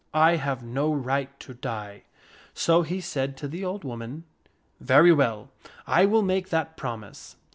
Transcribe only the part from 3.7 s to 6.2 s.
woman, 4< Very well, I